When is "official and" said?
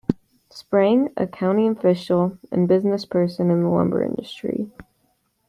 1.67-2.67